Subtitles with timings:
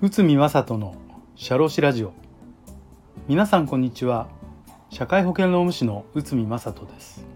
[0.00, 0.94] 内海正人の
[1.36, 2.14] 社労士ラジオ。
[3.28, 4.28] 皆さんこんにちは。
[4.88, 7.26] 社会保険労務士の内海正人です。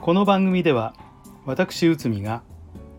[0.00, 0.94] この番組では
[1.44, 2.44] 私内海が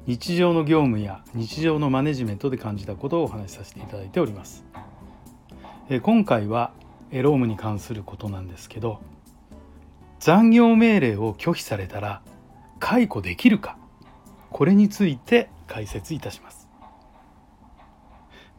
[0.06, 4.66] 日常の業務や日常のマネジメントで感じたことをお話しさせていただいております。
[5.90, 6.74] え今回は
[7.14, 9.00] 労務に関することなんですけど
[10.20, 12.22] 残業命令を拒否されたら
[12.80, 13.78] 解雇できるか？
[14.52, 16.68] これについて解説いたします。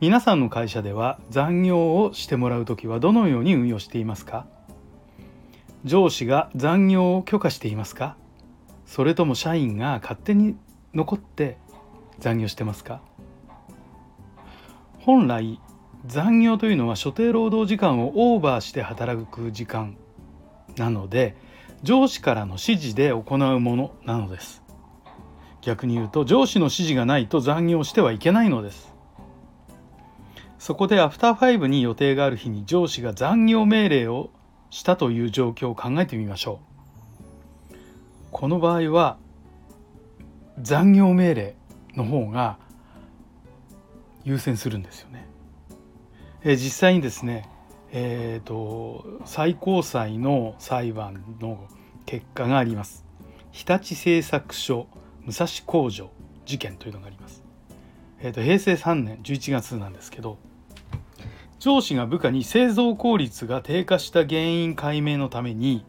[0.00, 4.46] 皆さんの会社では残業をしてもらう時はどのように運用していますか？
[5.84, 8.16] 上司が残業を許可していますか？
[8.86, 10.56] それとも社員が勝手に
[10.94, 11.58] 残って
[12.20, 13.00] 残業してますか？
[15.00, 15.60] 本来
[16.06, 19.96] 残業というのは所定労働時間をオーバーして働く時間
[20.76, 21.36] なので
[21.82, 24.62] 上司からの指示で行うものなのです。
[25.60, 28.92] 逆に言うと上司の指示がないと残業してはいけないのです。
[30.58, 34.30] そこでアフターファイブに予定がある日に上司が残業命令を
[34.70, 36.60] したという状況を考えてみましょ
[37.70, 37.74] う。
[38.32, 39.18] この場合は
[40.60, 41.56] 残業命令
[41.94, 42.58] の方が
[44.24, 45.26] 優先するんですよね。
[46.44, 47.48] え実際にですね、
[47.92, 51.66] えーと、最高裁の裁判の
[52.08, 53.04] 結果があります。
[53.52, 54.86] 日立製作所
[55.26, 56.10] 武蔵工場
[56.46, 57.42] 事件というのがあります。
[58.20, 60.38] えーと平成3年11月なんですけど
[61.58, 65.84] 上司が部下に製造効率が低下した原因解明のために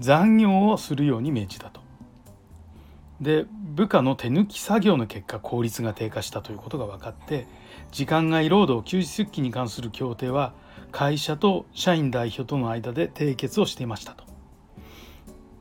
[0.00, 1.80] 残業をするように命じたと。
[3.22, 7.46] で部下の手抜き作業の結果効率が低下したということが分かって
[7.90, 10.52] 時間外労働休日出勤に関する協定は
[10.92, 14.33] 会社と社員代表との間で締結をしていましたと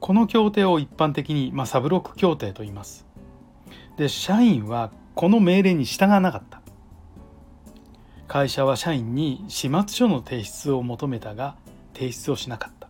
[0.04, 3.06] この協定を一般的に、まあ、サブロック協定と言います。
[3.96, 6.62] で社員はこの命令に従わなかった。
[8.28, 11.56] 会社は社員に始末書の提出を求めたが
[11.94, 12.90] 提出をしなかった。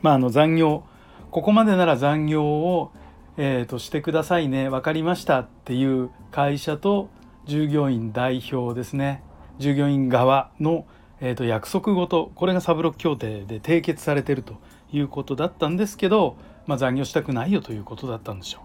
[0.00, 0.84] まああの残業
[1.32, 2.92] ここまでなら残業を
[3.36, 7.10] えーと、してくださいね分かりましたっていう会社と
[7.44, 9.24] 従業員代表ですね。
[9.58, 10.86] 従業員側の、
[11.20, 14.54] えーと、約束事これがサブロック協定で締結されてると
[14.92, 18.62] いうことだったんですけど、まあ、残業したくないよということだったんでしょう。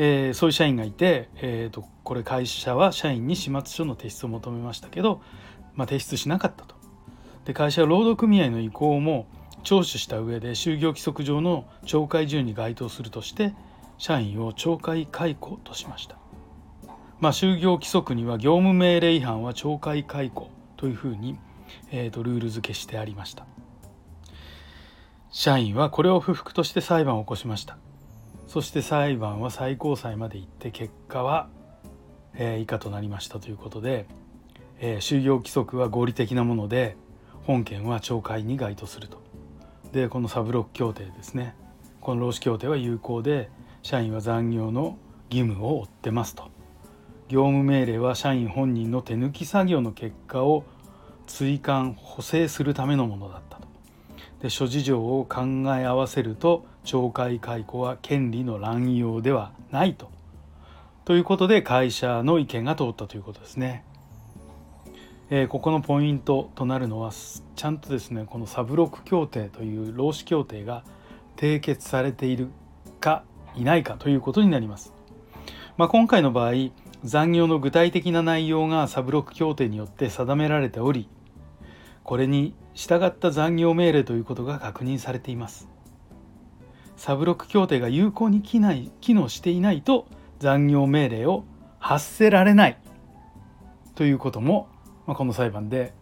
[0.00, 5.20] えー、そういう社員がいて、えーと、とこれ会社は社員に始末書の提出を求めましたけど、
[5.74, 6.76] まあ、提出しなかったと。
[7.46, 9.26] で会社は労働組合の意向も
[9.64, 13.54] 聴取した上で就業規則上の懲戒順に該当するとして
[13.96, 16.16] 社員を懲戒解雇としました。
[17.20, 21.36] まあ、就業規則には業務命令違反は懲戒解雇というふうに、
[21.90, 23.46] えーと、ルール付けしてありました。
[25.30, 27.76] 社員はこれを不服として裁判を起こしました。
[28.48, 31.48] そして裁判は最高裁まで行って結果は、
[32.34, 34.06] えー、以下となりましたということで、
[34.80, 36.96] えー、就業規則は合理的なもので
[37.42, 39.22] 本件は懲戒に該当すると
[39.92, 41.54] でこのサブロック協定ですね
[42.00, 43.50] この労使協定は有効で
[43.82, 44.96] 社員は残業の
[45.30, 46.50] 義務を負ってますと
[47.28, 50.64] 業務命令は社員本人の手抜き作業の結果を
[51.26, 53.68] 追加補正するためのものだったと
[54.40, 55.42] で諸事情を考
[55.76, 60.10] え合わせると懲戒解雇は権利の乱用ではないと
[61.04, 63.82] ということで会社の意見が通ったということですね。
[65.30, 70.84] えー、ここのポイントとなるのはちゃんとですねこのサブロック協定という労使協定が
[71.36, 72.48] 締結されている
[73.00, 73.24] か
[73.54, 74.92] いないかということになります。
[75.76, 76.52] まあ、今回の場合
[77.04, 81.08] 残業の具体的な内容がサブロック協定によって定められており
[82.02, 85.68] これに従った残業命令ということが確認されています。
[86.96, 90.06] サブロック協定が有効に機能していないと
[90.40, 91.44] 残業命令を
[91.78, 92.78] 発せられない
[93.94, 94.68] ということも
[95.08, 95.94] まあ、この裁判で、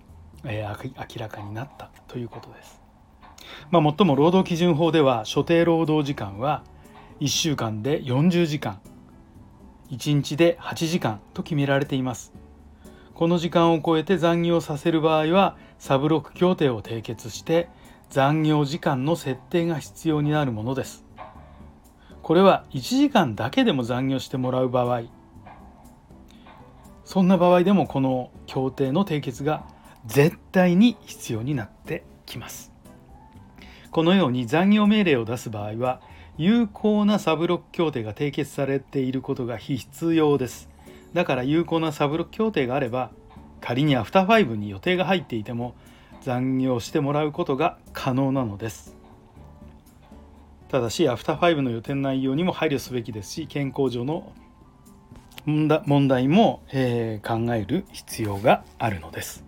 [0.45, 2.83] えー、明らかになったということです。
[3.71, 6.65] まあ、もっとも労働基準法では所定労働時間は
[7.21, 8.81] 1週間で40時間
[9.91, 12.33] 1日で8時間と決められています。
[13.15, 17.69] この時間を超えて残業させる場合はサブロック協定を締結して
[18.11, 21.07] 残業時間の設定が必要になるものです。
[22.27, 25.03] これは1時間だけでも残業してもらう場合
[27.05, 29.65] そんな場合でもこの協定の締結が
[30.07, 32.73] 絶対に必要になってきます
[33.93, 36.01] このように残業命令を出す場合は
[36.39, 40.69] 有効なサブロック協定が締結されていることが必要です
[41.13, 43.11] だから有効なサブロック協定があれば
[43.61, 45.75] 仮にアフターファイブに予定が入っていても
[46.23, 48.97] 残業してもらうことが可能なのです
[50.69, 54.33] ただしアフターファイブの予定内容にも配慮すべきですし健康上の
[55.47, 59.45] 問題も、えー、考える必要があるのです。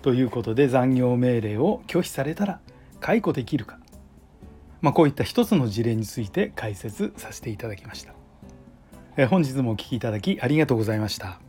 [0.00, 2.60] ということで残業命令を拒否されたら
[3.00, 3.78] 解雇できるか、
[4.82, 8.12] まあ、こういった一つの事例について解説させていただきました。
[9.16, 11.40] え、本日もお聴きいただきありがとうございました。